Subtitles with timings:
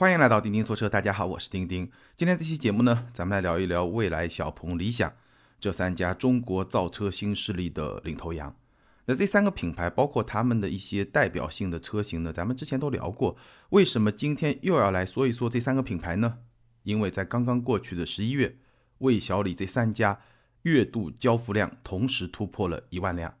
[0.00, 1.90] 欢迎来到钉钉说车，大家好，我是钉钉。
[2.16, 5.12] 今天这期节目呢，咱们来聊一聊蔚来、小鹏、理想
[5.60, 8.56] 这三家中国造车新势力的领头羊。
[9.04, 13.36] 那这三个品牌，包括他们的一些代表性的车型呢，咱们之前都聊过。
[13.68, 16.38] 为什么今天又要来说一说这三个品牌呢？
[16.84, 18.56] 因为在刚刚过去的十一月，
[19.00, 20.18] 魏小李这三家
[20.62, 23.34] 月度交付量同时突破了一万辆。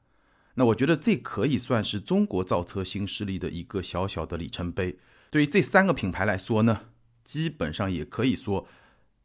[0.56, 4.98] 那我觉得这可以算是中国造车新势力的一个小小的里程碑。
[5.30, 6.86] 对于这三个品牌来说呢，
[7.22, 8.66] 基本上也可以说，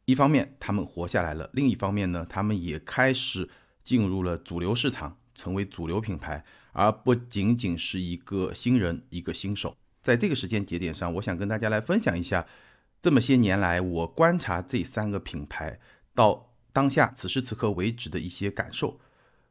[0.04, 3.50] 一方面他们活下来了，另一方面呢，他们也开始
[3.82, 9.76] 进入了主流市场，成为主流品牌，而不仅仅是一个新人、一个新手。
[10.00, 12.46] 在这个时间节点上，我想跟大家来分享一下，
[13.02, 15.80] 这么些年来我观察这三个品牌
[16.14, 19.00] 到当下此时此刻为止的一些感受。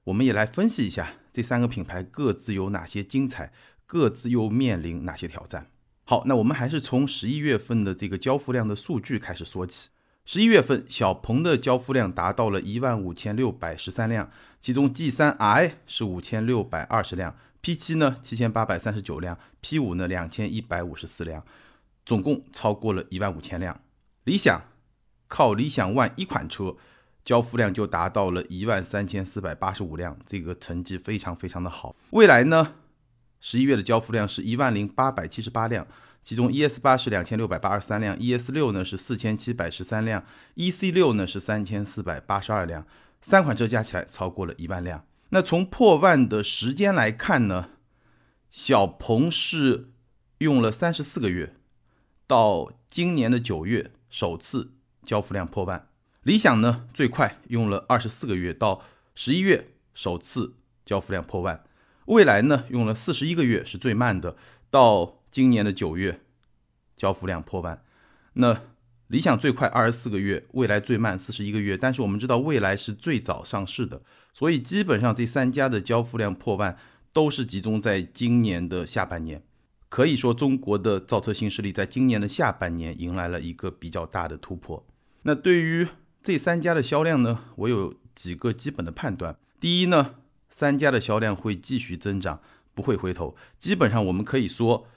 [0.06, 3.52] 我们也来分析一下这三个品牌各自有哪些精彩，
[3.86, 5.72] 各自又面临哪些挑战。
[6.08, 9.90] 好，那我们还是从十一月份的这个交付量的数据开始说起。
[10.24, 14.30] 十一月份，小鹏的交付量达到了一万五千六百十三辆，
[14.62, 21.44] 其中 G3i 是五千六百二十辆，P7 呢七千八百三十九辆，P5 呢两千一百五十四辆，
[22.06, 23.82] 总共超过了一万五千辆。
[24.26, 24.62] 理想
[25.28, 26.76] 靠理想 ONE 一款车，
[27.24, 31.96] 交付量就达到了一万三千四百八十五辆，这个成绩非常非常的好。
[32.12, 32.76] 未来呢？
[33.42, 35.86] 十一月的交付量是一万零八百七十八辆，
[36.26, 42.88] 其中 ES 八是两千六百八十三辆，ES 六呢是四千七百十三辆，EC 六呢是三千四百八十二辆，
[43.22, 45.06] 三款车加起来超过了一万辆。
[45.30, 47.70] 那从破万的时间来看呢，
[48.50, 49.92] 小鹏是
[50.40, 51.54] 用了三十四个月，
[52.26, 54.72] 到今年的九月首次
[55.04, 55.90] 交付量破万。
[56.24, 58.82] 理想呢最快用了二十四个月，到
[59.14, 61.64] 十一月首次交付量破万。
[62.06, 64.36] 未来呢，用了四十一个月是最慢的，
[64.72, 66.22] 到今年的九月，
[66.96, 67.84] 交付量破万。
[68.36, 68.62] 那
[69.08, 71.76] 理想最快二十四个月，未来最慢四十一个月。
[71.76, 76.78] 但是我们知道，未来是最早上市的，所以基本上这三家的交付量破万
[77.12, 79.44] 都是集中在今年的下半年。
[79.90, 84.88] 可以说，中国的造车新势力在今年的下半年迎来了一个比较大的突破。
[85.24, 85.86] 那对于
[86.24, 89.36] 这三家的销量呢，我有几个基本的判断。
[89.60, 90.16] 第一呢。
[90.48, 92.40] 三家的销量会继续增长，
[92.74, 93.36] 不会回头。
[93.60, 94.88] 基本上我们可以说，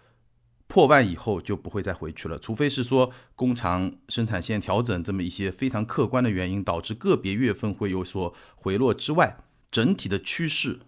[0.69, 9.39] 破万以后就不会再回去了，除非是说工厂生产线调整这么一些非常客观的原因导致个别月份会有所回落之外，
[9.71, 10.79] 整体的趋势，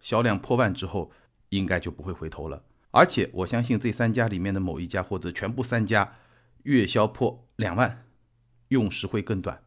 [0.00, 1.12] 销量破万之后
[1.50, 2.64] 应该就不会回头了。
[2.90, 6.16] 而且我相信这三家里面的某一家或者全部三家
[6.64, 8.06] 月销破两万，
[8.68, 9.62] 用时会更短，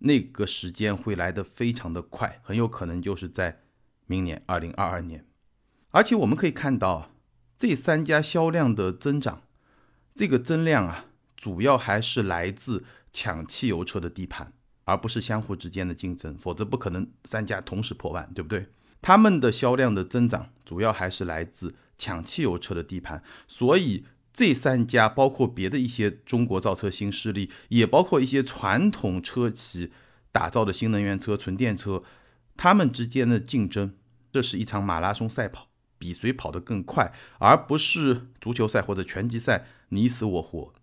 [0.00, 3.60] 那个时间会来得非常的快，很有可能就是在。
[4.06, 5.26] 明年二零二二年，
[5.88, 7.13] 而且我们可以看到，
[7.56, 9.42] 这三家销量的增长，
[10.14, 11.06] 这个增量啊，
[11.36, 14.52] 主要还是来自抢汽油车的地盘，
[14.84, 18.66] 而不是相互之间的竞争，否则不可能三家同时破万，对不对？
[19.00, 29.92] 他们的销量的增长主要还是来自抢汽油车的地盘，所以这三家包括别的一些中国造车新势力，也包括一些传统车企
[30.32, 32.02] 打造的新能源车、纯电车。
[32.56, 33.94] 他们之间的竞争，
[34.32, 35.68] 这是一场马拉松赛跑，
[36.04, 40.74] 比谁跑得更快，而不是足球赛或者拳击赛你死我活。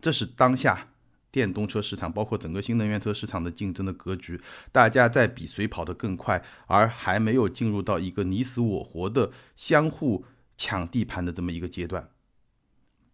[0.00, 0.90] 这是当下
[1.32, 4.40] 电动车市场，包括整个新能源车市场的竞争的格局。
[4.70, 10.24] 大家在比谁跑得更快，而还没有进入到一个你死我活的相互
[10.56, 12.10] 抢地盘的这么一个阶段。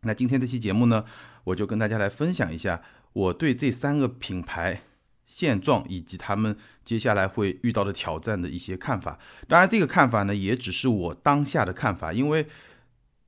[0.03, 1.07] 那今天这期节目呢，
[1.45, 2.83] 我就跟大家来分享一下
[3.15, 4.83] 我对这三个品牌。
[5.29, 6.57] 现状以及他们
[6.87, 12.47] 接下来会遇到的挑战的一些看法，当然这个看法呢也只是我当下的看法，因为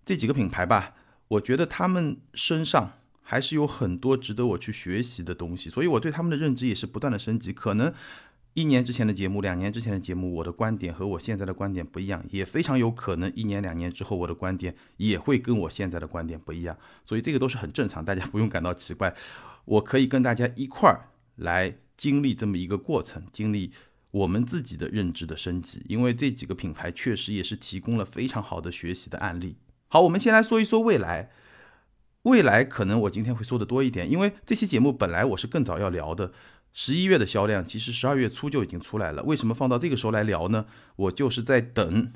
[0.06, 0.94] 这几个品牌吧，
[1.26, 7.52] 我觉得他们身上还是有很多值得我去学习的东西，所以我对他们的认知也是不断的升级。
[7.52, 7.92] 可能
[8.54, 19.14] 一年之前的节目，两年之前的节目，我的观点和我现在的观点不一样，也非常有可能一年两年之后我的观点也会跟我现在的观点不一样，所以这个都是很正常，大家不用感到奇怪。
[19.64, 21.74] 我可以跟大家一块儿来。
[21.98, 23.72] 经历这么一个过程，经历
[24.12, 29.56] 我们自己的认知的升级，因为这几个品牌确实也是提供了非常好的学习的案例。
[29.88, 31.30] 好，我们先来说一说未来。
[32.22, 36.32] 未来可能我今天会说的多一点，因为这期节目本来我是更早要聊的，
[36.72, 39.22] 十一月的销量其实十二月初就已经出来了。
[39.24, 40.66] 为什么放到这个时候来聊呢？
[40.96, 42.12] 我就是在等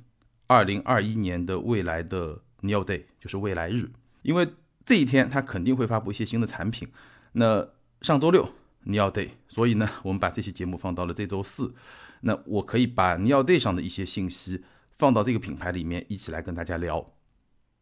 [0.46, 3.90] 二零二一年的未来的 New Day，就是未来日，
[4.22, 4.48] 因为
[4.84, 6.88] 这一天它肯定会发布一些新的产品。
[7.32, 7.68] 那
[8.00, 8.61] 上周六。
[8.84, 11.74] New Day，所以呢，我们把这期节目放到了这周四。
[12.22, 17.12] 那我可以把 New Day 上的一些信息放到这个品牌里面，一起来跟大家聊。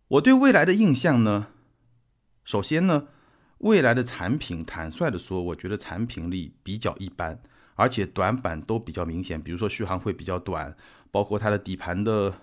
[0.08, 1.48] 我对未来的印象呢，
[2.44, 3.08] 首先呢，
[3.58, 7.40] 未来的产品，坦率的说，我觉得产品力比较一般，
[7.74, 10.76] 而且短板都比较明显，比如说续航会比较短，
[11.10, 12.34] 包括它的底盘的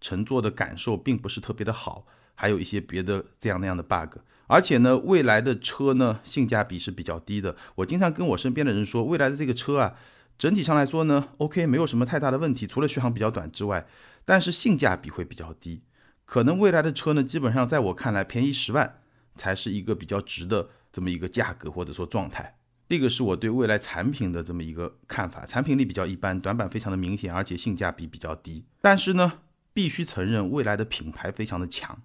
[0.00, 4.18] 乘坐的感受并不是特别的好，还有一些别的这样那样的 bug。
[4.50, 7.54] 而且呢，未来的车呢性价比是比较低的。
[7.76, 9.94] 我经常跟我身边的人说，未来的这个车啊，
[10.36, 13.86] 整体上来说呢，OK，没有什么太大的问题，除了续航比较短之外，
[14.24, 15.82] 但是性价比会比较低。
[16.24, 18.98] 可能未来的车呢，基本上在我看来，便宜十万
[19.36, 22.56] 才是一个比较值的这么一个价格或者说状态。
[22.88, 28.64] 这个是我对未来产品的这么一个看法，产品力比较一般，短板非常的明显，而且性价比比较低。
[28.80, 29.34] 但是呢，
[29.72, 32.02] 必须承认未来的品牌非常的强。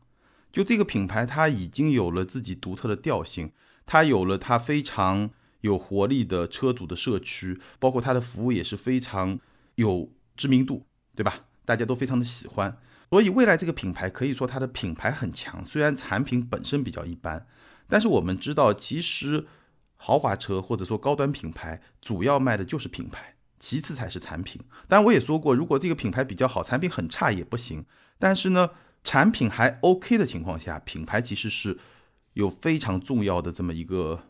[0.55, 3.51] 就这个品牌，它已经有了自己独特的调性，
[3.85, 5.29] 它有了它非常
[5.59, 9.37] 有活力的车主的社区，包括它的服务也是非常
[9.75, 11.41] 有知名度，对吧？
[11.65, 12.77] 大家都非常的喜欢，
[13.09, 17.45] 所以未来这个品牌可以说它的品牌很强，虽然产品本身比较一般，
[17.89, 19.47] 但是我们知道，其实
[19.97, 24.61] 豪华车或者说高端品牌主要卖的就是品牌，其次才是产品。
[24.87, 27.85] 当然我也说过，如果这个品牌比较好，产品很差也不行。
[28.17, 28.69] 但是呢。
[29.05, 31.77] 产品还 OK 的情况下，品牌其实是
[32.33, 34.23] 有非常重要的这么一个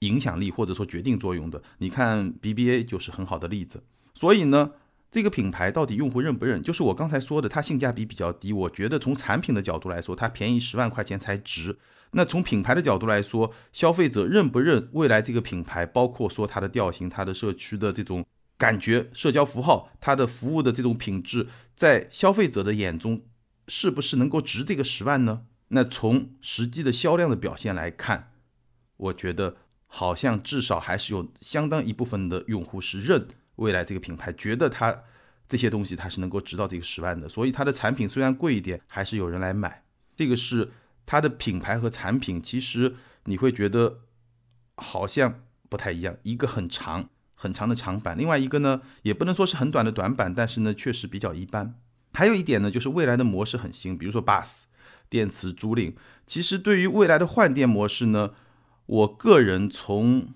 [0.00, 1.62] 影响力或者说决定作用的。
[1.78, 3.84] 你看 BBA 就是很好的例子。
[4.12, 4.72] 所以呢，
[5.12, 6.60] 这个品牌到底用户认不认？
[6.60, 8.52] 就是我刚才说的，它性价比比较低。
[8.52, 11.78] 我觉得从产品的角度来说，它便宜十万块钱才值。
[12.10, 15.86] 那从品牌的角度来说，消费者认不认未来这个品牌？
[15.86, 18.26] 包括说它的调性、它的社区的这种
[18.58, 23.22] 感觉、社交符号、它的服务的这种品质，在消费者的眼中。
[23.68, 25.46] 是不是能够值这个十万呢？
[25.68, 28.32] 那从实际的销量的表现来看，
[28.96, 29.56] 我觉得
[29.86, 33.26] 好像至少还是有相当一部分的用户是认
[33.56, 35.04] 未来这个品牌，觉得它
[35.48, 37.28] 这些东西它是能够值到这个十万的。
[37.28, 39.84] 所以它的产品虽然贵一点，还是有人来买。
[40.14, 40.70] 这个是
[41.06, 42.94] 它的品牌和产品，其实
[43.24, 44.00] 你会觉得
[44.76, 46.16] 好像不太一样。
[46.22, 51.80] 一个很长很长的长板，另外一个呢也不能说是很短的短板，但是呢确实比较一般。
[52.14, 54.62] 还有一点呢，就是未来的模式很新，比如说 bus
[55.10, 55.92] 电池租赁。
[56.26, 58.30] 其实对于未来的换电模式呢，
[58.86, 60.28] 我个人从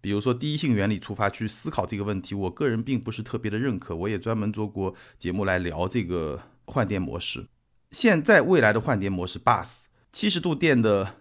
[0.00, 3.94] 比如说第一性原理出发去思考这个问题，我个人并不是特别的认可。
[3.94, 7.46] 我也专门做过节目来聊这个换电模式。
[7.90, 11.14] 现在未来的换电模式 bus 七十度电的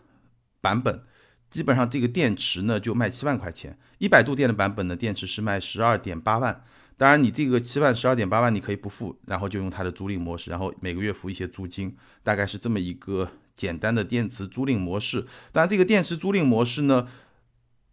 [0.60, 1.04] 版本，
[1.50, 6.66] 基本上这个电池呢就卖七万块钱；一百度电的版本呢，电池是卖十二点八万。
[7.00, 15.26] 当然，你这个七万十二点八万你可以不付，然后就用它的租赁模式，然后每个月付一些租金，大概是这么一个简单的电池租赁模式。
[15.54, 17.08] 当然，这个电池租赁模式呢，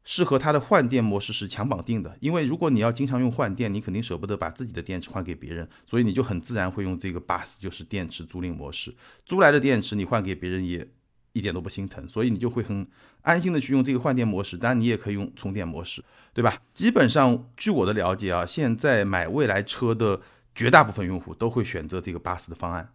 [0.02, 8.92] 适合它的换电模式是强绑定的，因为如果你要经常用换电，你肯定舍不得把自己的电池换给别人，所以你就很自然会用这个 bus，就是电池租赁模式。
[9.24, 10.88] 租来的电池你换给别人也。
[11.36, 12.86] 一点都不心疼，所以你就会很
[13.20, 14.56] 安心的去用这个换电模式。
[14.56, 16.02] 当然，你也可以用充电模式，
[16.32, 16.62] 对吧？
[16.72, 20.22] 基本上，据我的了解啊，现在买未来车的
[20.54, 22.88] 绝大部分用户都会选择这个巴士的方案。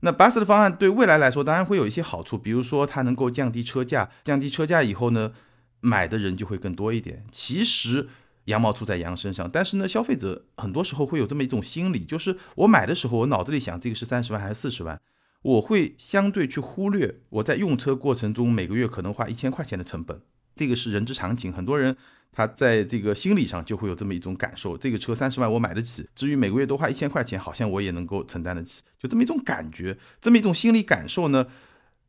[0.00, 5.32] 那巴士的方案对未来来说，当然会有一些好处，比如说它能够降低车价，降低车价以后呢，
[5.80, 7.24] 买的人就会更多一点。
[7.30, 8.08] 其实
[8.46, 15.00] 羊毛出在羊身上，但是呢，消费者很多时候会有这么一种心理，就是我买的时候，我脑子里想这个是三十万还是四十万。
[15.46, 20.20] 我会相对去忽略我在用车过程中每个月可能花一千块钱的成本，
[20.56, 21.52] 这个是人之常情。
[21.52, 21.96] 很多人
[22.32, 31.46] 他在这个心理上就会有这么一种感受：这个车三十万我买得起，至于每个月多花一千块钱，好像我也能够承担得起，就这么一种感觉，这么一种心理感受呢，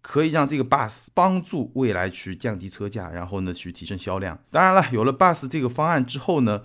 [0.01, 4.39] 可以让这个 bus 帮助未来去降低车价，然后呢去提升销量。
[4.49, 6.63] 当然了，有了 bus 这个方案之后呢，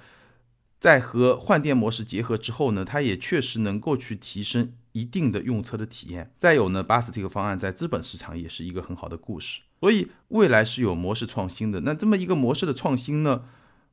[0.81, 4.73] 在和换电模式结合之后呢，它也确实能够去提升。
[4.93, 11.81] 一定的用车的体验，再有呢，巴士这个方案在资本市场也是一个很好的故事，所以未来是有模式创新的。
[11.81, 13.45] 那这么一个模式的创新呢，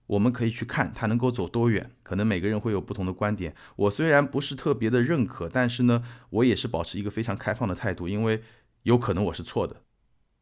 [0.08, 3.56] 我们可以去看它能够走多远，可能每个人会有不同的观点。
[3.77, 8.44] 我虽然不是特别的认可，但是呢，我也是保持一个非常开放的态度，因为
[8.84, 9.77] 有可能我是错的。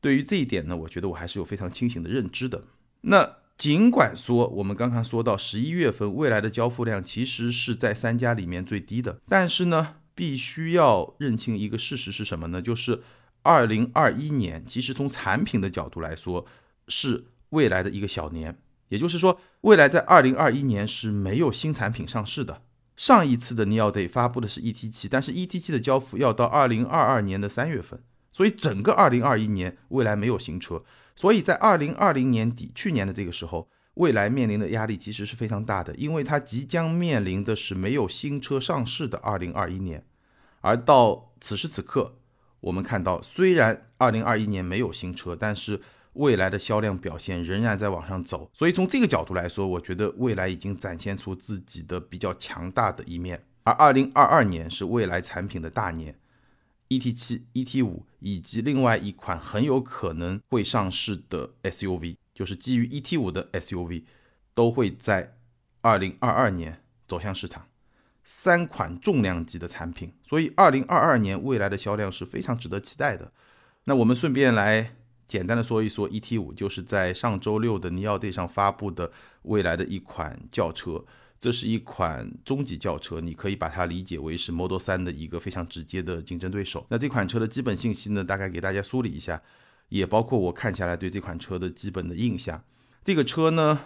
[0.02, 2.64] 对于这一点呢，我觉得我还是有非常清醒的认知的。
[3.02, 9.98] 那尽管说我们刚刚说到十一月份未来的交付量其实是在三家里面最低的，但是呢。
[10.18, 12.60] 必须要认清一个事实是什么呢？
[12.60, 13.04] 就是
[13.44, 16.48] 二零二一年，其实从产品的角度来说，
[16.88, 18.58] 是未来的一个小年。
[18.90, 22.64] 也就是说，未来在二零二一年是没有新产品上市的。
[22.96, 30.84] 上一次的 Neo Day 发布的是 ET 七，但是 ET 七的交付要到二零二二年的三月份，所以整个二零二一年未来没有新车。
[31.16, 33.70] 所以在二零二零年底，去年的这个时候。
[33.98, 40.06] 未来面临的压力其实是非常大的，因为它即将面临的是没有新车上市的2021年，
[40.62, 42.16] 而到此时此刻，
[42.62, 45.82] 我们看到虽然2021年没有新车，但是
[46.14, 48.50] 未来的销量表现仍然在往上走。
[48.54, 53.44] 所以从这个角度来说，我觉得未来已经展现出自己的比较强大的一面。
[53.64, 56.16] 而二零二二年是未来产品的大年
[56.90, 64.04] ，ET 七、ET 五以及另外一款很有可能会上市的 SUV，就是基于 ET 五的 SUV，
[64.54, 65.36] 都会在
[65.82, 67.66] 二零二二年走向市场。
[68.24, 73.32] 三款重量级的产品，所以二零二二年未来的销量是非常值得期待的。
[73.86, 74.94] 那我们顺便来
[75.26, 81.04] 简单的说一说 ET 五，就是在上周六的尼奥 Day 上发布的未来的一款轿车。
[81.40, 86.86] 这是一款中级轿车，你可以把它理解为是 Model 3的一个非常直接的竞争对手。
[86.90, 89.42] 那这款车的基本信息呢，大概给大家梳理一下，
[89.90, 92.64] 也包括我看下来对这款车的基本的印象。
[93.04, 93.80] 这个车呢。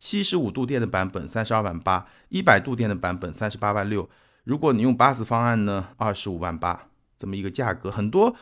[0.00, 4.08] 七十五度电的版本三十二万八，一百度电的版本三十八万六。
[4.44, 6.86] 如果你用 Bus 方案呢，二十五万八，
[7.18, 8.36] 这么一个价格，很多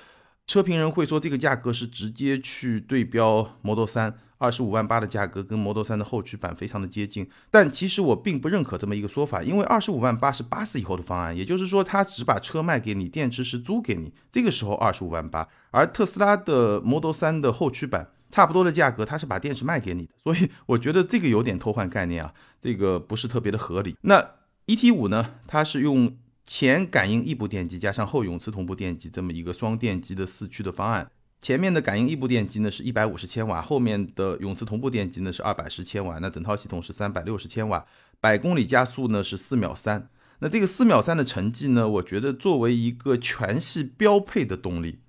[0.47, 7.29] 车评人会说这个价格是直接去对标 Model 3，二十五万八的价格跟 Model 3的后驱版非常的接近。
[7.51, 15.49] 但其实我并不认可这么一个说法，因为二十五万八是 Bus 以后的方案，也就是说他只把车卖给你，电池是租给你，这个时候二十五万八。
[15.71, 18.11] 而特斯拉的 Model 3的后驱版。
[18.29, 23.97] 差不多的价格，它是把电池卖给你的，所以我觉得这个有点偷换概念啊，这个不是特别的合理。
[24.01, 24.21] 那
[24.67, 25.35] ET 五呢？
[25.47, 26.13] 它是用
[26.45, 31.09] 前感应异步电机加上后永磁同步电机这么一个双电机的四驱的方案。
[31.41, 37.87] 前面的感应异步电机呢是一百五十千瓦，后面的永磁同步电机呢是二百十千瓦，那整套系统是三百六十千瓦，
[38.21, 40.09] 百公里加速呢是四秒三。
[40.39, 45.01] 那这个四秒三的成绩呢，我觉得作为一个全系标配的动力。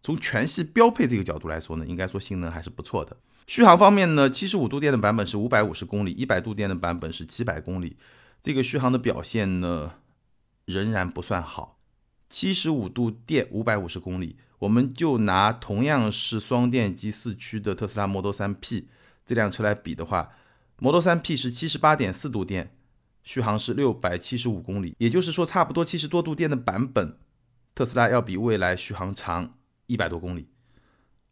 [0.00, 3.16] 从全系标配这个角度来说呢，应该说性能还是不错的。
[3.46, 7.96] 续航方面呢，七十五度电的版本是五百五十公里，一百度电的版本是七百公里。
[8.42, 9.94] 这个续航的表现呢，
[10.66, 11.77] 仍然不算好。
[12.30, 18.88] 七十五度电五百五十公里，我们就拿同样是双电机四驱的特斯拉 Model 3 P
[19.24, 20.32] 这辆车来比的话
[20.78, 22.74] ，Model 3 P 是七十八点四度电，
[23.22, 27.16] 续航是六百七十五公里，也就是说差不多七十多度电的版本，
[27.74, 29.54] 特斯拉要比蔚来续航长。
[29.90, 30.50] 一百多公里，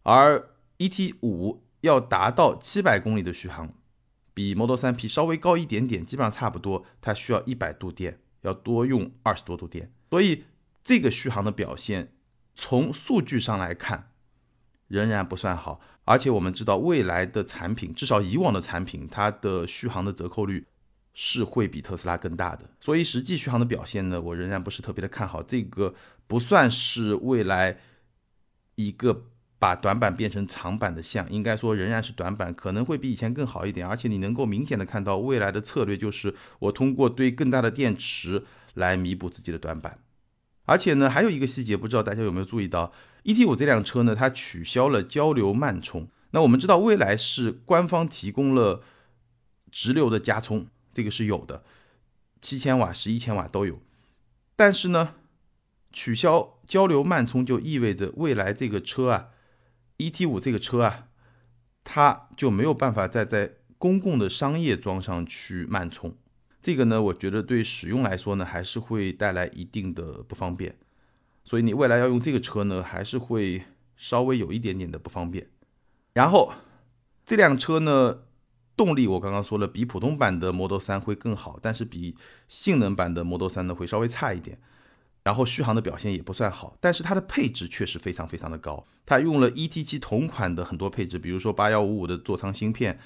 [0.02, 0.48] 而
[0.78, 3.70] ET 五要达到七百公里的续航，
[4.32, 6.86] 比 Model 3 P 稍微高一点点，基本上差不多。
[7.02, 10.44] 它需要一百度电，要多用二十多度电，所以
[10.86, 12.12] 这个续航的表现
[12.54, 14.12] 从数据上来看
[14.86, 15.80] 仍然不算好。
[16.04, 20.68] 而且我们知道，未来的产品，至少以往的产品，它的续航的折扣率
[21.12, 22.70] 是会比特斯拉更大的。
[22.80, 25.42] 所以实际续航的表现呢，我仍然不是特别的看好。
[25.42, 25.94] 这个
[26.28, 27.78] 不算是未来。
[28.78, 29.24] 一个
[29.58, 33.88] 把短板变成长板的项，应该说仍然是短板，可能会比以前更好一点。
[33.88, 39.98] 而且你能够明显的看到未来的策略就是我通过堆更大的电池来弥补自己的短板。
[40.66, 42.92] 而且呢，还有一个细节，不知道大家有没有注意到
[43.24, 46.06] ，ET 五这辆车呢，它取消了交流慢充。
[46.32, 48.82] 那我们知道未来是官方提供了
[49.70, 51.64] 直流的加充，这个是有的，
[52.42, 53.80] 七千瓦、十一千瓦都有。
[54.54, 55.14] 但是呢？
[55.92, 59.28] 取消交流慢充就意味着未来这个车啊
[59.96, 61.08] ，ET 五这个车啊，
[61.84, 66.14] 它就没有办法再在公共的商业桩上去慢充。
[66.66, 70.74] 这个呢，我觉得对使用来说呢，还是会带来一定的不方便。
[71.44, 73.62] 所以你未来要用这个车呢，还是会
[73.94, 75.48] 稍微有一点点的不方便。
[76.14, 76.52] 然后
[77.24, 78.22] 这辆车呢，
[78.76, 82.16] 动力我刚刚说了，比普通版的 Model 3会更好，但是比
[82.48, 84.58] 性能版的 Model 3呢会稍微差一点。
[85.22, 88.84] 然后续航的表现也不算好，但是它的配置确实非常非常的高。
[89.04, 92.98] 它用了 ET7 同款的很多配置，比如说八幺五五的座舱芯片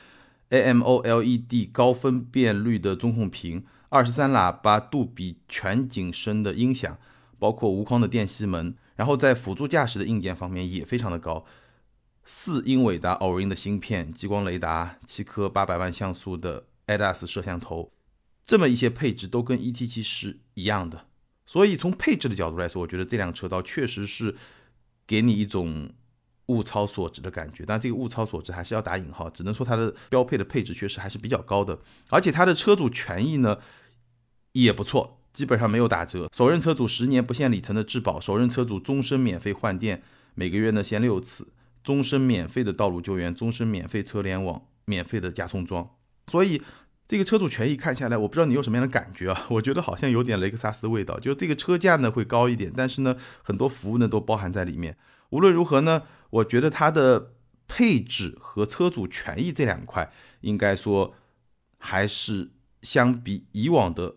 [0.50, 6.98] ，AMOLED 高分辨率的中控屏，二十三喇叭杜比全景声的音响，
[7.38, 8.74] 包括无框的电吸门。
[8.96, 11.46] 然后在辅助驾驶的硬件方面也非常的高，
[12.24, 17.90] 四英伟达 Orin 的芯片，激光雷达，七颗八百万像素的 ADAS 摄像头，
[18.44, 21.06] 这么一些配置都跟 ET7 是一样的。
[21.46, 24.36] 所以从配置的角度来说，我觉得这辆车倒确实是
[25.06, 25.90] 给你一种
[26.50, 27.64] 物超所值的感觉。
[27.66, 31.78] 但这个物超所值还是要打引号，只能说它的标配的配置确实还是比较高的，
[32.08, 33.58] 而且它的车主权益呢
[34.52, 36.28] 也不错，基本上没有打折。
[36.36, 40.02] 首任车主十年不限里程的质保，首任车主终身免费换电，
[40.34, 41.48] 每个月呢限六次，
[41.82, 45.90] 终身免费的道路救援，终身免费车联网，免费的加充桩。
[46.26, 46.60] 所以。
[47.10, 49.46] 这个车主权益看下来，我不知道你有什么样的感觉啊？
[49.50, 54.96] 我觉得好像有点雷克萨斯的味道，就是这个车价呢会高一点，但是呢很多服务呢都包含在里面。
[55.30, 57.34] 无论如何呢，我觉得它的
[57.68, 61.14] 配置和车主权益这两块，应该说
[61.78, 62.50] 还是
[62.82, 64.16] 相比以往的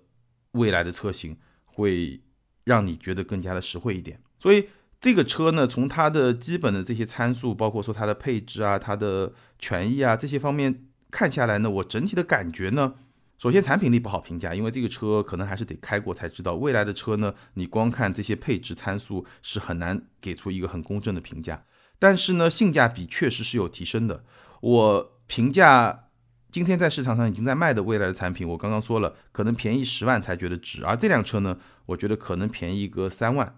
[0.51, 2.21] 未来的车型，会
[2.63, 4.21] 让你觉得更加的实惠一点。
[4.39, 12.95] 所以这个车呢，从它的基本的这些参数，包括说它的配置啊、它的权益啊这些方面看下来呢，我整体的感觉呢，
[13.37, 16.55] 首先产品力不好评价，因为这个车可能还是得开过才知道。
[16.55, 21.65] 未来的车呢，你光看这些配置参数是很难给出一个很公正的评价。
[22.03, 24.25] 但是呢，性价比确实是有提升的。
[24.59, 26.09] 我评价
[26.51, 33.57] 今天在市场上已经在卖的未来的产品，我刚刚说了，可能便宜十万才觉得值，而这辆车呢，我觉得可能便宜个三万、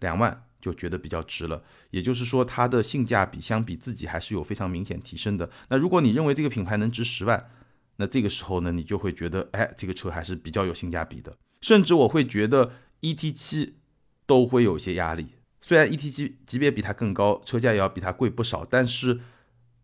[0.00, 1.62] 两万就觉得比较值了。
[1.90, 5.48] 也就是说，它的性价比相比自己还是有非常明显提升的。
[5.68, 7.48] 那如果你认为这个品牌能值十万，
[7.98, 11.36] 那这个时候呢，你就会觉得，哎，这个车还是比较有性价比的。
[11.60, 12.72] 甚至我会觉得
[13.02, 13.76] E T 七
[14.26, 15.33] 都会有些压力。
[15.66, 19.22] 虽然 E T 七级别比它更高，车价也要比它贵不少，但是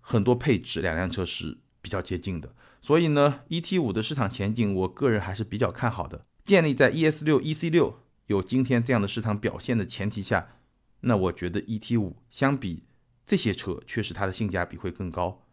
[0.00, 2.54] 很多配置两辆车是比较接近的。
[2.82, 6.26] 所以呢，E T 五的市场前景，我个人还是比较看好的。
[6.44, 10.48] 建立在 E S 六、E C 六有今天这样的市场表现的前提下，
[11.00, 12.82] 那我觉得 E T 五相比
[13.24, 15.46] 这些车，确实它的性价比会更高，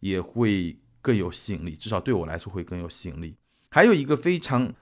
[0.00, 0.78] 也会。
[1.02, 3.36] 更有吸引力，至少对我来说会更有吸引力。
[3.70, 4.74] 还有一个非常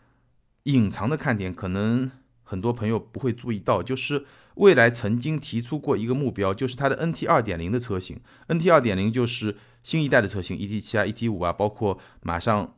[0.63, 2.11] 隐藏的看点，可能
[2.45, 4.25] 很多朋友不会注意到，就是
[4.55, 8.21] 未来曾经提出过一个目标，就是它的 NT 二点零的车型。
[8.47, 12.77] NT 二点零就是新一代的车型，ET 七啊、ET 五啊，包括马上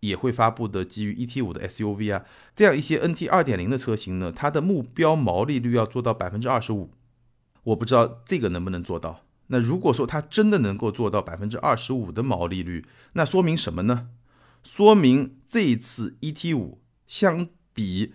[0.00, 2.24] 也会发布的基于 ET 五的 SUV 啊，
[2.56, 6.92] 这样一些 NT 二点零的车型呢，它的目标毛利率要做到百分之二十五。
[7.64, 9.24] 我不知道这个能不能做到。
[9.48, 14.08] 那如果说它真的能够做到百分之二十五的毛利率，那说明什么呢？
[14.62, 18.14] 说明这一次 ET 五相比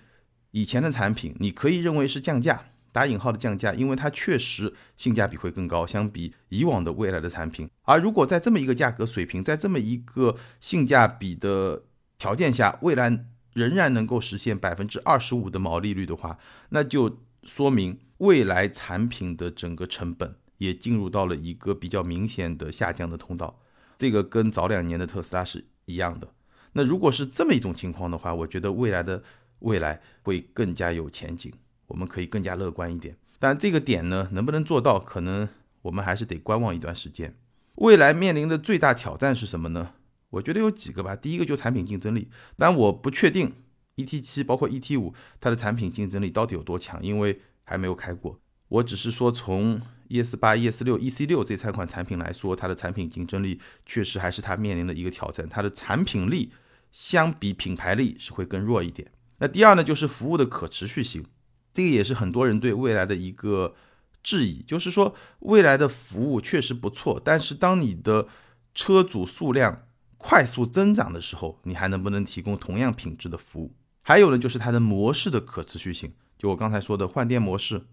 [0.55, 7.69] 以前的产品，你可以认为是降价，打引号的降价，因为它确实性价比会更高，相比以往的未来的产品。
[7.81, 11.83] 而如果在这么一个价格水平，在这么一个性价比的
[12.17, 20.35] 条件下，未来仍然能够实现百分之二十五的毛利率的话，那就说明未来产品的整个成本。
[20.59, 23.59] 也进入到了一个比较明显的下降的通道，
[23.97, 26.29] 这个跟早两年的特斯拉是一样的。
[26.71, 29.21] 那如果是这么一种情况的话，我觉得未来的
[29.59, 31.51] 未来会更加有前景，
[31.87, 33.17] 我们可以更加乐观一点。
[33.39, 35.47] 但这个点呢，能不能做到，可能
[35.83, 37.35] 我们还是得观望一段时间。
[37.75, 39.93] 未来面临的最大挑战是什么呢？
[40.31, 41.15] 我觉得有几个吧。
[41.15, 43.53] 第一个就产品竞争力，但我不确定
[43.97, 48.39] ET 七包括 ET 五它的产品竞争力到底有多强，因为还没有开过。
[48.67, 55.47] 我只是说从 ES 八、ES 六、EC 六这三款产品来说，它的产品竞争力确实还是它面临的一个挑战。
[55.47, 56.51] 它的产品力
[56.91, 59.11] 相比品牌力是会更弱一点。
[59.39, 61.25] 那第二呢，就是服务的可持续性，
[61.73, 63.75] 这个也是很多人对未来的一个
[64.23, 68.27] 质疑，就是说未来的服务确实不错，但是当你的
[68.73, 73.73] 车主数量快速增长的时候，你还能不能提供同样品质的服务？
[74.01, 77.85] 还有呢，就是它的模式的可持续性，就我刚才说的换电模式。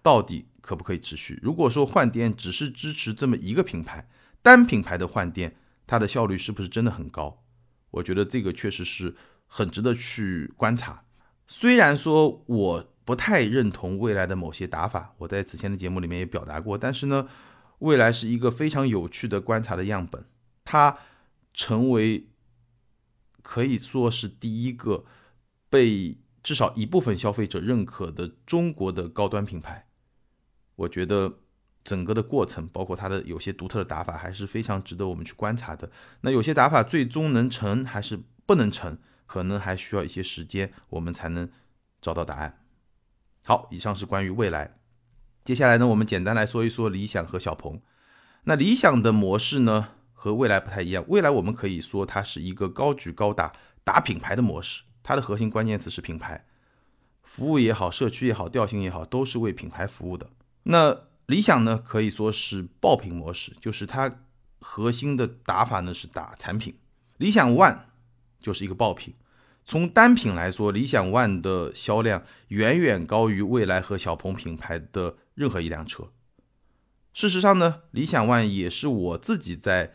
[0.00, 1.38] 到底可不可以持续？
[1.42, 4.08] 如果说换电只是支持这么一个品牌，
[4.40, 5.56] 单品牌的换电，
[5.86, 7.42] 它的效率是不是真的很高？
[7.90, 9.16] 我觉得这个确实是
[9.48, 11.02] 很值得去观察。
[11.48, 17.26] 虽然说我不太认同未来的某些打法，我在此前的节目里面也表达过，但是呢，
[17.78, 20.26] 未来是一个非常有趣的观察的样本，
[20.64, 20.98] 它
[21.54, 22.28] 成为
[23.42, 25.06] 可以说是第一个
[25.70, 29.88] 被至少一部分消费者认可的中国的高端品牌。
[30.76, 31.38] 我觉得
[31.82, 35.90] 整个的过程，包括它的有些独特的打法，还是非常值得我们去观察的。
[36.20, 41.48] 那有些打法最终能成还是不能成，可能还需要一些时间，我们才能
[42.02, 42.64] 找到答案。
[43.44, 44.78] 好，以上是关于未来。
[45.44, 47.80] 接下来呢，我们简单来说一说理想和小鹏。
[48.44, 51.04] 那理想的模式呢，和未来不太一样。
[51.08, 53.52] 未来我们可以说它是一个高举高打
[53.84, 56.46] 打品牌的模式，它的核心关键词是品牌，
[57.22, 60.30] 服务也好，社区也好，调性也好，都是为品牌服务的。
[60.64, 64.20] 那理想呢，可以说是爆品模式，就是它
[64.60, 66.78] 核心的打法呢是打产品。
[67.16, 67.78] 理想 ONE
[68.40, 69.14] 就是一个爆品，
[69.64, 76.10] 从单品来说，理想 ONE 的销量远远高于蔚来和小鹏品牌的任何一辆车。
[77.12, 79.94] 事实上呢，理想 ONE 也是我自己在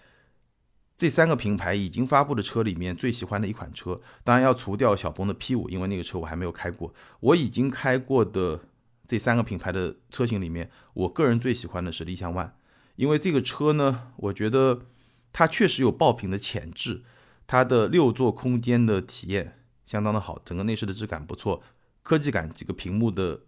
[0.98, 4.02] 这三个品牌已经发布的车里面最喜欢的一款车。
[4.24, 6.94] 当然要除掉小鹏的 P5，因为那个车我还没有开过。
[7.20, 8.62] 我已经开过的。
[9.06, 12.52] 这三个品牌的车型里面，我个人最喜欢的是理想 ONE，
[12.96, 14.86] 因为这个车呢，我觉得
[15.34, 17.04] 它确实有爆品的潜质，
[17.54, 21.62] 它的六座空间的体验相当的好，整个内饰的质感不错，
[22.02, 23.42] 科技感几个屏幕的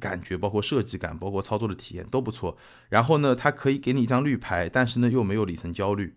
[0.00, 2.56] 感觉，包括设计感，包括操作的体验都不错。
[2.88, 6.14] 然后呢，它可以给你一张绿牌，但是呢又没有里程焦虑。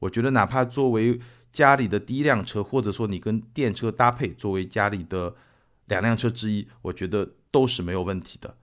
[0.00, 1.20] 我觉得哪怕作为
[1.52, 5.36] 家里的第一辆车，或者说你跟电车搭配，作为家里的
[5.86, 7.30] 两辆车之一，我觉得。
[7.52, 8.56] 都是没有问题的，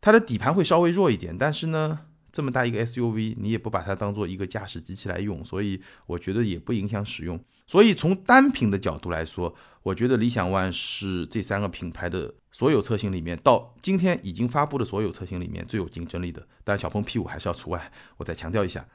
[0.00, 7.42] 它的底盘会稍微弱一点，但是呢，这么大一个 SUV，你也不把它当做一个驾驶机器来用，所以我觉得也不影响使用。
[7.66, 16.46] 所以从单品的角度来说，我觉得理想 ONE 是这三个品牌的所有车型里面，到今天已经发布的所有车型里面最有竞争力的。
[16.62, 17.90] 但小鹏 P5 还是要除外。
[18.18, 18.86] 我再强调一下，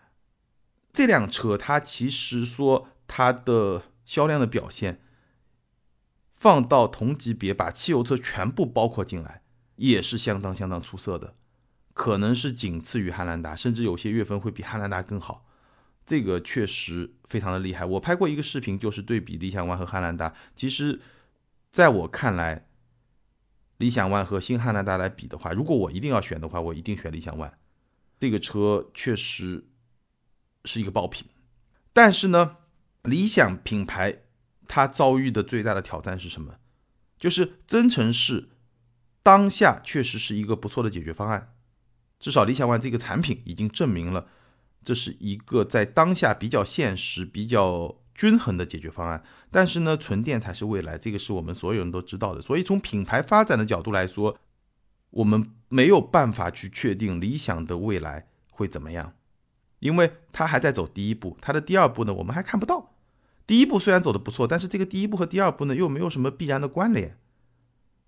[0.94, 5.02] 这辆车它其实说它的销量的表现，
[6.32, 9.42] 放到同级别把汽油车全部包括进来。
[9.78, 11.34] 也是相当相当出色的，
[11.94, 15.46] 可能是仅次于汉兰达，甚至有些月份会比汉兰达更好。
[16.06, 17.86] 这个确实非常的厉害。
[17.86, 20.34] 我拍过一个视频，就是对比理想 ONE 和汉兰达。
[20.56, 21.00] 其实，
[21.72, 22.68] 在我看来，
[23.78, 27.52] 理想 ONE 和新汉兰达来比的话，如果我一定要选的话，我一定选理想 ONE。
[28.20, 29.66] 这个车确实
[30.66, 31.28] 是一个爆品。
[31.94, 32.58] 但是呢，
[33.04, 34.24] 理想品牌
[34.68, 36.56] 它遭遇的最大的挑战是什么？
[37.18, 38.50] 就是增程式。
[39.24, 41.54] 当下确实是一个不错的解决方案，
[42.22, 44.28] 至少理想 ONE 这个产品已经证明了，
[44.86, 49.24] 这是一个在当下比较现实、比较均衡的解决方案。
[49.50, 52.42] 但是呢，纯电才是未来，这个是我们所有人都知道的。
[52.42, 54.38] 所以从品牌发展的角度来说，
[55.10, 59.14] 我们没有办法去确定理想的未来会怎么样，
[59.80, 62.94] 因为它还在走第一步，它的第二步呢，我们还看不到。
[63.48, 67.18] 第一步虽然走的不错，但是这个第一步和第二步呢，又没有什么必然的关联。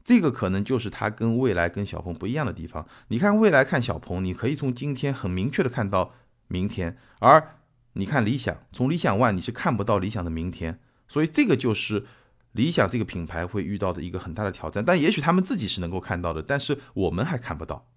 [0.03, 2.87] 这个可能就是它跟未来跟小鹏不一样的地方。
[3.07, 6.13] 你看未来看小鹏，你可以从今天很明确的看到
[6.47, 7.55] 明天，而
[7.93, 10.79] 你看理想，从理想 ONE 你是看不到理想的明天。
[11.07, 12.05] 所以这个就是
[12.53, 14.83] 理想这个品牌会遇到的一个很大的挑战。
[14.83, 17.87] 但也许他们自己是能够看到的，但是我们还看不到。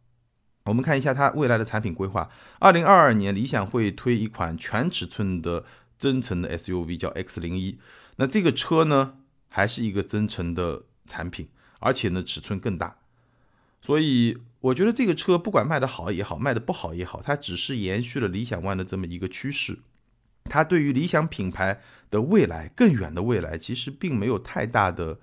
[0.64, 2.29] 我们看一下它未来的产品规划。
[2.59, 5.64] 二零二二年，理想会推一款全尺寸的
[5.99, 7.79] 增程的 SUV，叫 X 零一。
[8.16, 9.14] 那这个车呢，
[9.49, 11.49] 还是一个增程的产品。
[11.87, 12.96] 而且呢，尺寸更大，
[13.81, 19.79] 所以我觉得这个车不管卖的好也好，卖的不好也好，它只是延续了理想 ONE 的这么一个趋势。
[20.46, 25.20] 它对于理想品牌的未来更远的未来，其实并没有太大的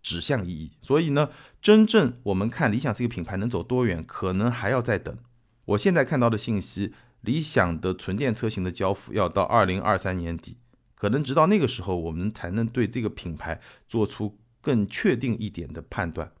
[0.00, 0.70] 指向意义。
[0.80, 5.18] 所以呢，真正我们看理想这个品牌能走多远，可能还要再等。
[5.64, 10.58] 我现在看到的信息，理想的纯电车型的交付要到二零二三年底，
[10.94, 14.38] 可能直到那个时候，我们才能对这个品牌做出。
[14.64, 16.32] 更确定一点的判断，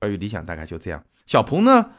[0.00, 1.04] 而与理想大概就这样。
[1.26, 1.92] 小鹏呢，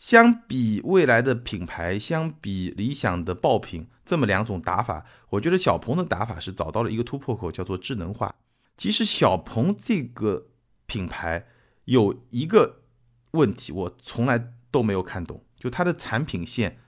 [0.00, 8.34] 相比未来的品牌，相比理想的爆品，这么两种打法，我觉得小鹏的打法是找到了一个突破口，叫做智能化。
[8.76, 10.48] 其实小鹏这个
[10.86, 11.46] 品牌
[11.84, 12.82] 有一个
[13.30, 16.78] 问题，我从来都没有看懂，就它的产品线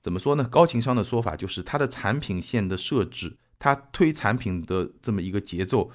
[0.00, 0.44] 怎么说呢？
[0.44, 5.90] 高情商的说法就是它的产品线的设置，它推产品的这么一个节奏。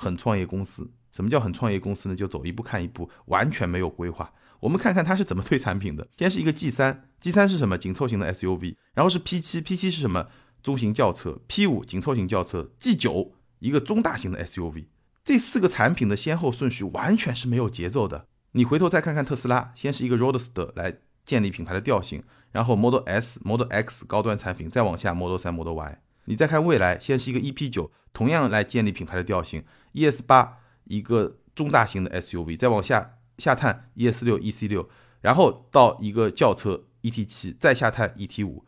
[0.00, 2.14] 很创业公司，什么叫很创业公司呢？
[2.14, 4.32] 就走一步看一步，完全没有规划。
[4.60, 6.06] 我们看看它是怎么推产品的。
[6.16, 7.76] 先是一个 G 三，G 三是什么？
[7.76, 8.76] 紧凑型的 SUV。
[8.94, 10.28] 然后是 P 七，P 七是什么？
[10.62, 11.40] 中型轿车。
[11.48, 12.70] P 五紧凑型轿车。
[12.78, 14.84] G 九一个中大型的 SUV。
[15.24, 18.28] 这四个产品的先后顺序完全是没有节奏的。
[18.52, 26.02] 你回头再看看特斯拉，先是一个 Roadster 来建立品牌的调性，然后 Model S、Model X 高端产品，再往下 Model 三、Model Y。
[26.26, 29.64] 你再看未来，先是一个 EP 九，同样来建立品牌的调性。
[29.98, 34.88] ES 八一个中大型的 SUV，再往下下探 ES 六、EC 六，
[35.20, 38.64] 然后到一个轿车 ET 七，再下探 ET 五，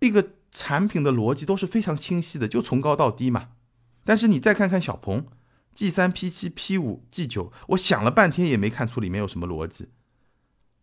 [0.00, 3.50] 这个产品的逻辑都是非常清晰的，就从高到低嘛。
[4.04, 5.26] 但是你再看看小鹏
[5.72, 9.88] G 三、P 七、P 五、G 九，我想了半天也没看出里面有什么逻辑，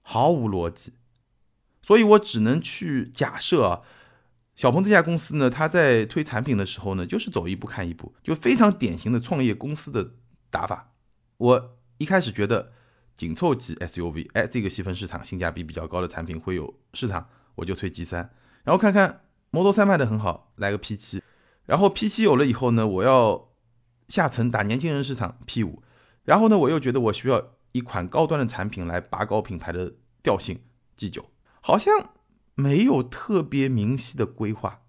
[0.01, 0.93] 毫无逻辑。
[1.81, 3.81] 所以我只能去假设啊。
[4.59, 10.15] 小鹏这家公司呢，它在推产品的时候呢，就是走一步看一步，就非常典型的创业公司的
[10.49, 10.91] 打法。
[11.37, 12.73] 我一开始觉得
[13.15, 18.29] 紧凑级 SUV，哎，这个细分市场性价比比较高的产品会有市场，我就推 G 三。
[18.65, 21.23] 然后看看 Model 三卖的很好，来个 P 七。
[21.65, 23.51] 然后 P 七有了以后呢，我要
[24.09, 25.81] 下沉打年轻人市场 P 五。
[26.25, 30.59] 然后呢，我又觉得我需要一款高端的产品来拔高品牌的调性
[30.97, 31.29] G 九，
[31.61, 32.09] 好像。
[32.59, 34.81] 没有特别明晰的规划，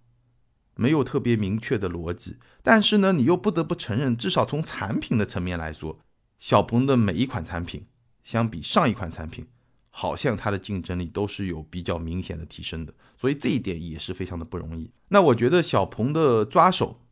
[0.74, 6.00] 没有特别明确的逻辑，但是呢，你又不得不承认，至少从产品的层面来说，
[6.40, 7.87] 小鹏的每一款产品
[8.24, 9.46] 相比上一款产品，
[9.90, 14.90] 好像它的竞争力都是有比较明显的提升的，所以这一点也是非常的不容易。
[15.11, 17.02] 那我觉得小鹏的抓手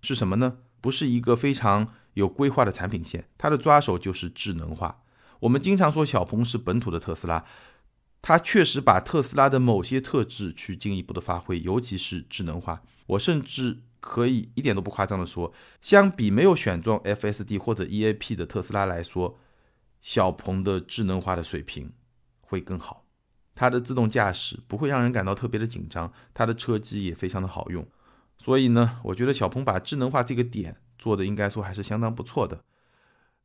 [0.00, 0.56] 是什么呢？
[0.80, 5.02] 不是一个非常有规划的产品线，它的抓手就是智能化。
[5.40, 7.44] 我们经常说小鹏是本土的特斯拉。
[8.28, 12.82] 它确实把特斯拉的某些特质去进一步的发挥，尤其是智能化。
[13.06, 19.38] 我甚至可以一点都不夸张的说，相比没有选装 FSD 或者 EAP 的特斯拉来说，
[20.00, 21.92] 小鹏的智能化的水平
[22.40, 23.06] 会更好。
[23.54, 27.86] 它的自动驾驶不会让人感到特别的紧张，它的车机也非常的好用。
[28.36, 32.64] 所以呢，我觉得小鹏把智能化这个点做的应该说还是相当不错的。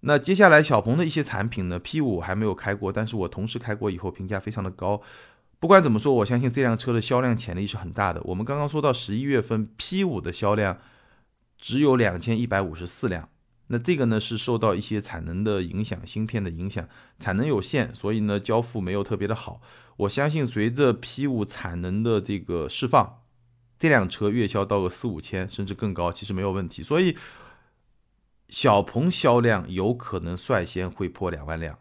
[0.01, 5.01] 那接下来小鹏的一些产品呢，P 五还没有开过，但是我同时开过以后评价非常的高。
[5.59, 8.19] 不管怎么说，我相信这辆车的销量潜力是很大的。
[8.25, 10.79] 我们刚刚说到十一月份 P 五的销量
[11.57, 13.29] 只有两千一百五十四辆。
[13.67, 19.61] 那这个呢是受到一些产能的影响，芯片的影响，产能有限，所以呢交付没有特别的好。
[19.97, 23.21] 我相信随着 P5 产能的这个释放，
[23.77, 26.83] 这辆车月销到个四五千甚至更高，其实没有问题。
[26.83, 27.15] 所以
[28.51, 31.79] 小鹏销量有可能率先会破两万辆，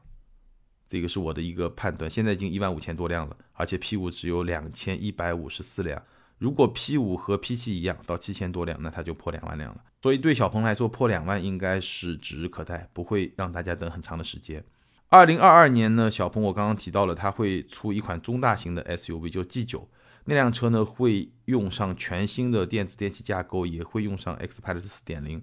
[0.87, 2.09] 这个是我的一个判断。
[2.09, 6.01] 现在已经一万五千多辆了，而且 P5 只有两千一百五十四辆。
[6.39, 9.83] 如果 P5 和 P7 一样到七千多辆，那它就破两万辆了。
[10.01, 14.65] 所以对小鹏来说，破两万应该是指日可待，不会让大家等很长的时间。
[15.09, 19.89] 二零二二年呢，小鹏我刚刚提到了，它会出一款中大型的 SUV，就 G9
[20.27, 25.43] 那辆车呢，会用上全新的电子电器架构，也会用上 XPILOT 四点零。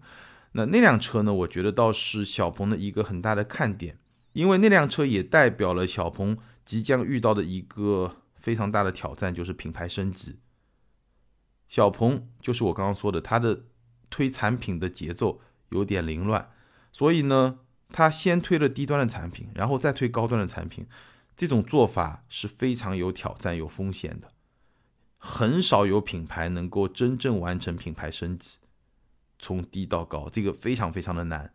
[0.57, 3.99] 那那辆车呢，我觉得倒是小鹏的一个很大的看点，
[4.33, 10.39] 因为那辆车也代表了小鹏即将遇到的一个非常大的挑战，就是品牌升级。
[11.67, 13.65] 小鹏就是我刚刚说的，它的
[14.09, 16.49] 推产品的节奏有点凌乱，
[16.91, 20.87] 所以呢，它先推了低端的产品，然后再推高端的产品，
[21.35, 24.31] 这种做法是非常有挑战、有风险的。
[25.19, 28.57] 很少有品牌能够真正完成品牌升级，
[29.39, 31.53] 从低到高，这个非常非常的难。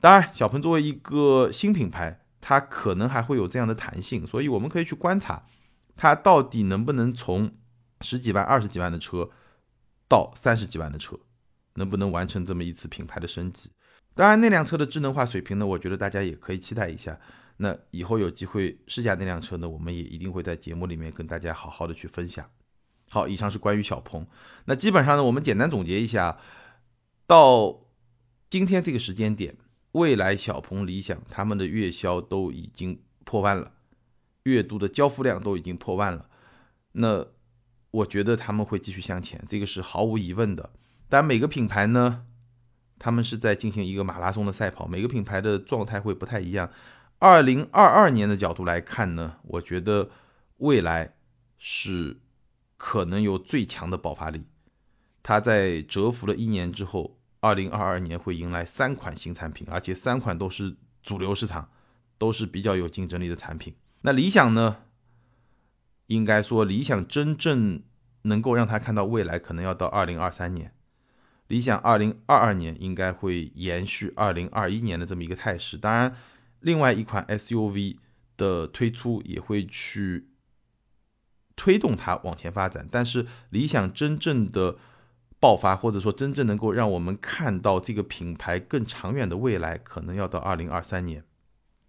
[0.00, 5.46] 当然，小鹏作为一个新品牌，它可能还会有这样的弹性，所以我们可以去观察，
[5.96, 7.54] 它到底能不能从。
[8.04, 9.30] 十几万、二十几万的车，
[10.08, 11.16] 到三十几万的车，
[11.74, 13.70] 能不能完成这么一次品牌的升级？
[14.12, 17.16] 当然，那辆车的智能化水平呢，我觉得大家也可以期待一下。
[17.58, 22.44] 那以后有机会试驾那辆车呢，我们也一定会在节目里面跟大家好好的去分享。
[23.08, 24.26] 好，以上是关于小鹏。
[24.64, 26.36] 那基本上呢，我们简单总结一下，
[27.32, 27.86] 到
[28.50, 29.56] 今天这个时间点，
[29.92, 33.72] 未来小鹏、理想他们的月销都已经破万了，
[34.42, 36.28] 月度的交付量都已经破万了。
[36.92, 37.28] 那
[37.90, 40.74] 我觉得他们会继续向前，这个是毫无疑问的。
[41.08, 42.26] 但每个品牌呢，
[42.98, 46.70] 他们是在进行一个马拉松的赛跑，每个品牌的状态会不太一样。
[47.18, 50.10] 二零二二年的角度来看呢，我觉得
[50.58, 51.14] 未来
[51.56, 52.20] 是
[52.76, 54.44] 可能有最强的爆发力。
[55.22, 61.68] 它在蛰伏了一年之后，二零二二年会迎来三款新产品，而且三款都是主流市场，
[62.16, 63.74] 都是比较有竞争力的产品。
[64.02, 64.84] 那理想呢？
[66.06, 67.82] 应该说，理想真正
[68.22, 70.72] 能够让他看到未来，可能要到二零二三年。
[71.48, 75.76] 理想二零二二年应该会延续二零二一年的这么一个态势。
[75.76, 76.14] 当然，
[76.60, 77.96] 另外一款 SUV
[78.36, 80.28] 的推出也会去
[81.56, 82.86] 推动它往前发展。
[82.90, 84.78] 但是，理想真正的
[85.42, 91.24] 爆发，或者说真正能够让我们看到这个品牌更长远的未来，可能要到二零二三年。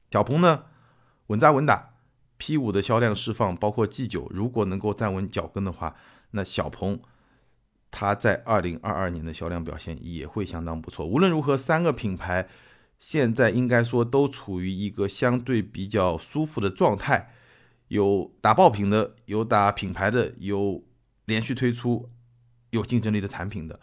[0.10, 0.64] 小鹏呢，
[1.28, 1.92] 稳扎稳打。
[2.40, 5.96] P 五的销量释放，包括 G 九，如果能够站稳脚跟的话，
[6.32, 7.00] 那小鹏
[7.92, 11.06] 它在二零二二年的销量表现也会相当不错。
[11.06, 12.50] 无论如何，三个品牌
[12.98, 17.32] 现在应该说都处于一个相对比较舒服的状态，
[17.90, 20.84] 有打爆品的，有打品牌的，有
[21.26, 22.10] 连续推出
[22.74, 23.80] 有竞争力的产品的。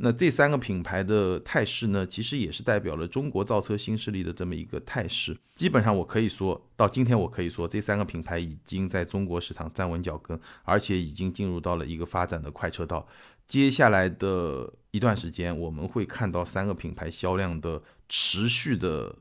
[0.00, 5.36] 那这三个品牌的态势呢，其实也是代表了中国造车新势力的这么一个态势。
[5.56, 13.08] 基本上我可以说到今天，我可以说这三个品牌已经在中国市场站稳脚跟，而且已经进入到了一个发展的快车道。
[13.44, 19.16] 接下来的一段时间，我们会看到三个品牌销量的持续的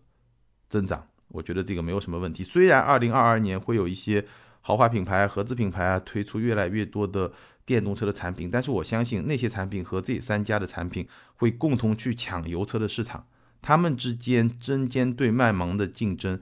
[0.69, 1.07] 增长。
[1.29, 2.43] 我觉得这个没有什么问题。
[2.43, 4.23] 虽然二零二二年会有一些
[4.62, 7.31] 豪华品牌、合资品牌啊推出越来越多的。
[7.67, 13.27] 电动车的产品，但是我相信那些产品和这三家的产品会共同去抢油车的市场，
[13.62, 16.39] 他们之间针尖对麦芒的竞争，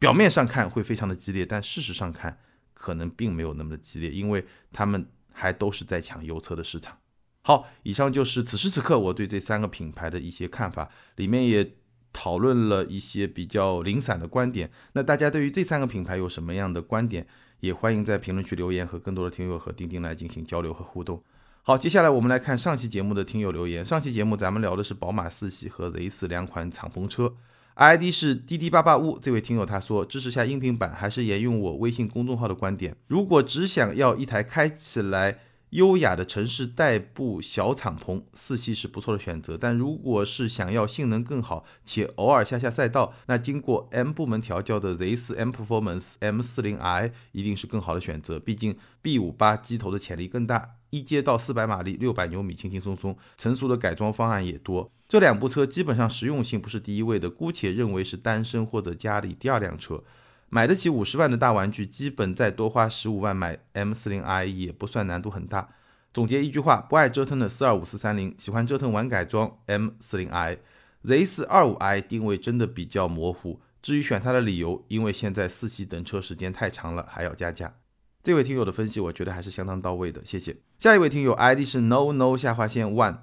[0.00, 2.40] 表面上看会非常的激烈，但事实上看
[2.74, 6.98] 可能并没有那么的激烈，因为他们还都是在抢油车的市场。
[7.42, 11.76] 好，以上就是此时此刻我对这三个品牌的一些看法，里面也
[12.12, 14.72] 讨论了一些比较零散的观点。
[14.94, 17.24] 那大家对于这三个品牌有什么样的观点？
[17.60, 21.22] 也欢迎在评论区留言，和更多的听友和钉钉来进行交流和互动。
[21.62, 23.84] 好，接下来我们来看上期节目的听友留言。
[23.84, 27.34] 上期节目咱们聊的是宝马四系和 Z 四两款敞篷车
[27.74, 29.18] ，ID 是滴滴八八五。
[29.18, 32.96] 这位听友他说，支持下音频版，还是沿用我微信公众号的观点。
[33.08, 35.38] 如果只想要一台开起来
[35.70, 39.58] 优雅的城市代步小敞篷，四系是不错的选择。
[39.58, 48.38] 但如果是想要性能更好且偶尔下下赛道，那经过 M 部门调教的 Z4 M Performance M40i 一定是更好的选择。
[48.38, 53.16] 毕竟 B58 机头的潜力更大，一阶到四百马力，六百牛米，轻轻松松。
[53.36, 54.90] 成熟的改装方案也多。
[55.08, 60.02] 这两部车基本上实用性不是第一位的，姑且认为是单身或者家里第二辆车。
[60.48, 65.70] 买得起五十万的大玩具，基本再多花十五万买 M40i 也不算难度很大。
[66.14, 70.58] 总结一句话：不爱折腾的四二五四三零，喜欢折腾玩改装 M40i。
[71.04, 73.60] Z4 二五 i 定位真的比较模糊。
[73.82, 77.74] 至于选它的理由，因为现在四系等车时间太长了，还要加价。
[78.22, 80.56] 这位听友的分析，我觉得还是相当到位的，谢谢。
[80.78, 83.18] 下一位听友 ID 是 no no 下划线 one，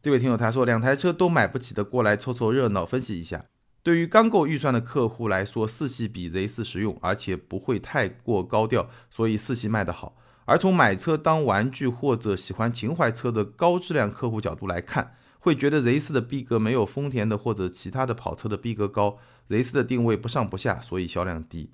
[0.00, 3.46] 这位听友他说两台车都买不起的，过来凑凑热闹，分析一下。
[3.84, 10.16] 对于刚够预算的客户来说，四系比 Z4 实用，而且不会太过高调，所以四系卖得好。
[10.46, 19.18] 而从买车当玩具或者喜欢情怀车的高质量客户角度来看，会觉得 Z4 的逼格没有丰田的或者其他的跑车的逼格高
[19.50, 21.70] ，Z4 的定位不上不下，所以销量低。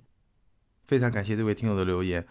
[0.85, 2.27] 非常感谢这位听友的留言。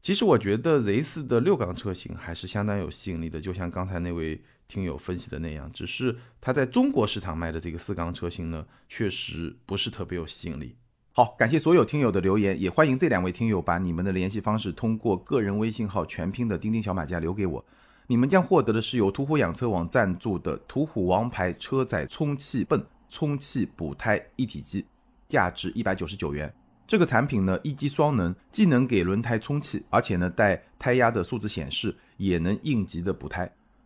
[0.00, 10.76] 其实我觉得 Z4 的六缸车型还是相当有吸引力的，就像刚才那位听友分析的那样，只是它在中国市场卖的这个四缸车型呢，确实不是特别有吸引力。
[11.12, 17.62] 好，感谢所有听友的留言，也欢迎这两位听友把你们的联系方式通过个人微信号全拼的钉钉小马甲留给我，
[18.06, 24.86] 你们将获得的是由途虎养车网赞助的途虎王牌车载充气泵充气补胎一体机，
[25.28, 26.50] 价值一百九十九元。
[26.86, 33.50] 这个产品呢，一机双能，既能给轮胎充气，而且呢带胎压的数字显示，也能应急的补胎。